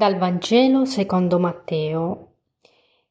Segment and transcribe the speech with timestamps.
[0.00, 2.28] Dal Vangelo secondo Matteo.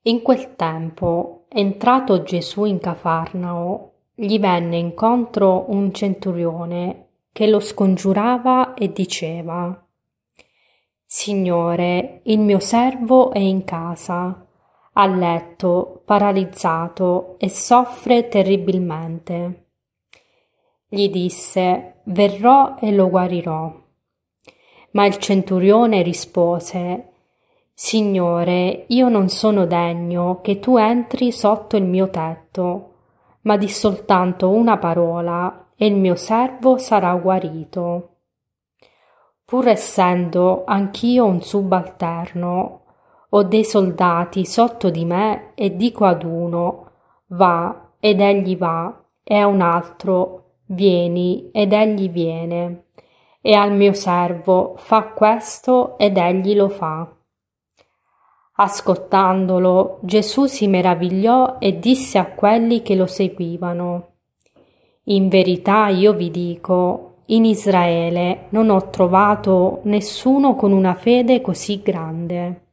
[0.06, 8.74] In quel tempo, entrato Gesù in Cafarnao, gli venne incontro un centurione che lo scongiurava
[8.74, 9.86] e diceva
[11.06, 14.48] Signore, il mio servo è in casa,
[14.94, 19.68] a letto, paralizzato e soffre terribilmente.
[20.88, 23.89] Gli disse Verrò e lo guarirò.
[24.92, 27.10] Ma il centurione rispose
[27.82, 32.96] Signore, io non sono degno che tu entri sotto il mio tetto,
[33.44, 38.16] ma di soltanto una parola e il mio servo sarà guarito.
[39.46, 42.82] Pur essendo anch'io un subalterno,
[43.30, 46.92] ho dei soldati sotto di me e dico ad uno
[47.28, 52.88] va ed egli va, e a un altro vieni ed egli viene
[53.42, 57.08] e al mio servo fa questo ed egli lo fa.
[58.62, 64.08] Ascoltandolo, Gesù si meravigliò e disse a quelli che lo seguivano,
[65.06, 71.82] In verità io vi dico, in Israele non ho trovato nessuno con una fede così
[71.82, 72.66] grande.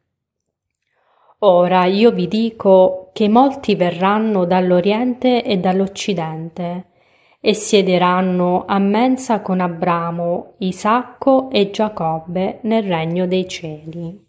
[1.41, 6.87] Ora io vi dico che molti verranno dall'Oriente e dall'Occidente
[7.47, 14.21] e siederanno a mensa con Abramo, Isacco e Giacobbe nel regno dei cieli.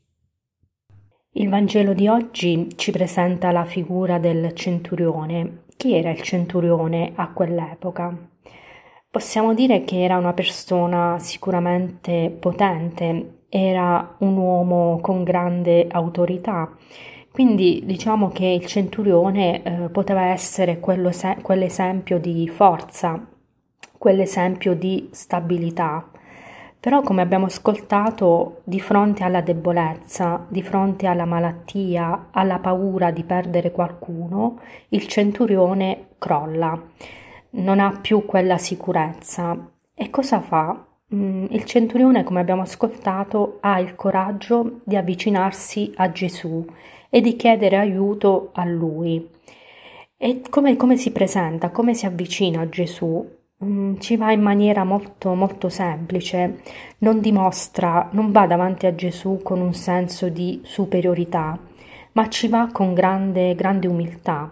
[1.31, 5.63] Il Vangelo di oggi ci presenta la figura del centurione.
[5.77, 8.15] Chi era il centurione a quell'epoca?
[9.09, 16.71] Possiamo dire che era una persona sicuramente potente, era un uomo con grande autorità
[17.37, 20.79] quindi diciamo che il centurione eh, poteva essere
[21.11, 23.23] se- quell'esempio di forza,
[23.95, 26.09] quell'esempio di stabilità.
[26.79, 33.23] Però come abbiamo ascoltato, di fronte alla debolezza, di fronte alla malattia, alla paura di
[33.23, 34.59] perdere qualcuno,
[34.89, 36.81] il centurione crolla,
[37.51, 39.55] non ha più quella sicurezza.
[39.93, 40.86] E cosa fa?
[41.13, 46.65] Mm, il centurione, come abbiamo ascoltato, ha il coraggio di avvicinarsi a Gesù
[47.09, 49.25] e di chiedere aiuto a lui.
[50.17, 53.25] E come, come si presenta, come si avvicina a Gesù?
[53.63, 56.61] Mm, ci va in maniera molto molto semplice,
[56.99, 61.57] non dimostra, non va davanti a Gesù con un senso di superiorità,
[62.13, 64.51] ma ci va con grande, grande umiltà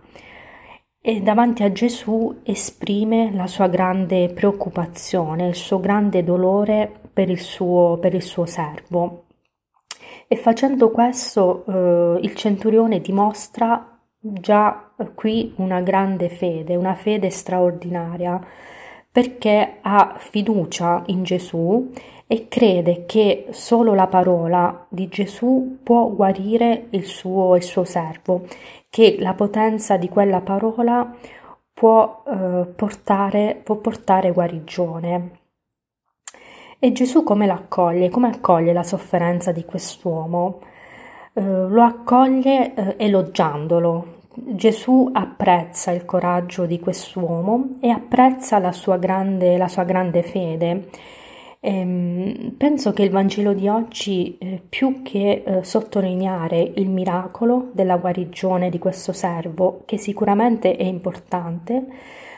[1.08, 7.40] e davanti a Gesù esprime la sua grande preoccupazione, il suo grande dolore per il
[7.40, 9.26] suo, per il suo servo.
[10.28, 18.44] E facendo questo eh, il centurione dimostra già qui una grande fede, una fede straordinaria,
[19.12, 21.92] perché ha fiducia in Gesù
[22.28, 28.48] e crede che solo la parola di Gesù può guarire il suo, il suo servo,
[28.90, 31.14] che la potenza di quella parola
[31.74, 35.40] può, eh, portare, può portare guarigione.
[36.80, 38.10] E Gesù come l'accoglie?
[38.10, 40.62] Come accoglie la sofferenza di quest'uomo?
[41.34, 44.14] Eh, lo accoglie eh, elogiandolo.
[44.34, 50.90] Gesù apprezza il coraggio di quest'uomo e apprezza la sua grande, la sua grande fede.
[51.66, 57.70] E, ehm, penso che il Vangelo di oggi, eh, più che eh, sottolineare il miracolo
[57.74, 61.88] della guarigione di questo servo, che sicuramente è importante,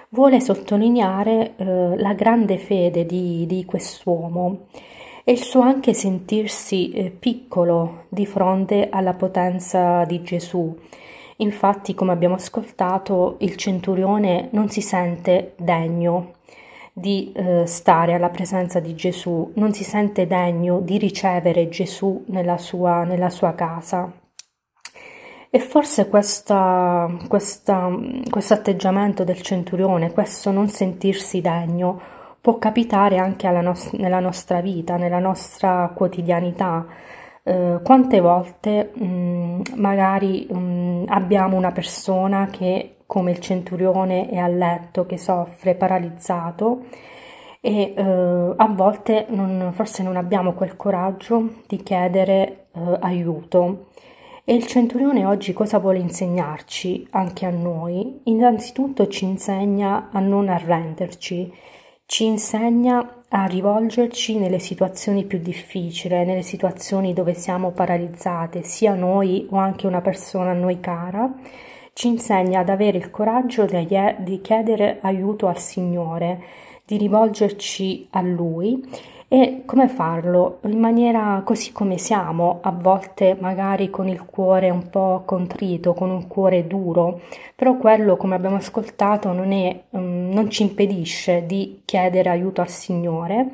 [0.09, 4.67] vuole sottolineare eh, la grande fede di, di, quest'uomo
[5.25, 10.73] e il suo anche sentirsi eh, piccolo di fronte alla potenza di Gesù.
[11.39, 16.35] Infatti, come abbiamo ascoltato, il centurione non si sente degno
[16.99, 22.57] di eh, stare alla presenza di Gesù, non si sente degno di ricevere Gesù nella
[22.57, 24.11] sua, nella sua casa.
[25.51, 26.55] E forse questo
[28.53, 32.01] atteggiamento del centurione, questo non sentirsi degno,
[32.41, 36.83] può capitare anche nos- nella nostra vita, nella nostra quotidianità.
[37.43, 44.37] Eh, quante volte mh, mm, magari mh, abbiamo una persona che, come il centurione, è
[44.37, 46.85] a letto, che soffre, paralizzato
[47.61, 53.87] e eh, a volte non, forse non abbiamo quel coraggio di chiedere eh, aiuto.
[54.43, 58.21] E il centurione oggi cosa vuole insegnarci anche a noi?
[58.25, 61.51] Innanzitutto ci insegna a non arrenderci,
[62.05, 69.47] ci insegna a rivolgerci nelle situazioni più difficili, nelle situazioni dove siamo paralizzate, sia noi
[69.49, 71.29] o anche una persona a noi cara,
[71.97, 76.43] ci insegna ad avere il coraggio di chiedere aiuto al Signore,
[76.85, 78.87] di rivolgerci a Lui
[79.29, 80.59] E come farlo?
[80.65, 86.11] In maniera così come siamo, a volte magari con il cuore un po' contrito, con
[86.11, 87.21] un cuore duro,
[87.55, 92.69] però quello, come abbiamo ascoltato, non, è, um, non ci impedisce di chiedere aiuto al
[92.69, 93.49] Signore,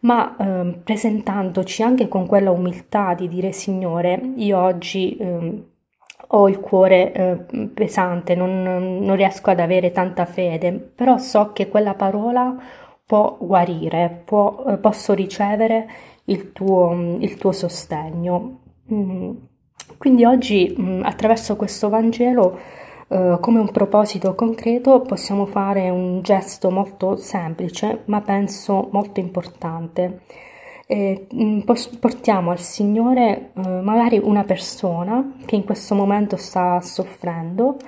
[0.00, 5.16] ma um, presentandoci anche con quella umiltà di dire Signore, io oggi...
[5.20, 5.64] Um,
[6.34, 11.68] ho il cuore eh, pesante, non, non riesco ad avere tanta fede, però so che
[11.68, 12.56] quella parola
[13.04, 15.86] può guarire, può, eh, posso ricevere
[16.24, 18.60] il tuo, il tuo sostegno.
[18.92, 19.30] Mm.
[19.98, 22.58] Quindi oggi mm, attraverso questo Vangelo
[23.08, 30.22] eh, come un proposito concreto possiamo fare un gesto molto semplice ma penso molto importante.
[30.92, 31.26] Eh,
[31.98, 37.78] portiamo al Signore eh, magari una persona che in questo momento sta soffrendo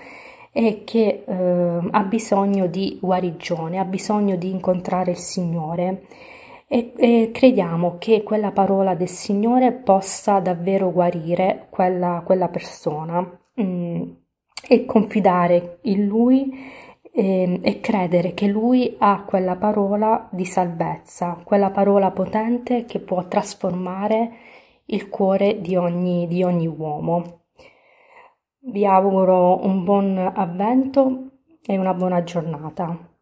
[0.51, 6.07] e che eh, ha bisogno di guarigione, ha bisogno di incontrare il Signore.
[6.67, 14.03] E, e, crediamo che quella parola del Signore possa davvero guarire quella, quella persona mm,
[14.67, 16.51] e confidare in Lui
[17.15, 22.99] e, ehm, e credere che Lui ha quella parola di salvezza, quella parola potente che
[22.99, 24.33] può trasformare
[24.87, 27.43] il cuore di ogni, di ogni uomo.
[28.67, 31.31] Vi auguro un buon avvento
[31.65, 33.14] e una buona giornata.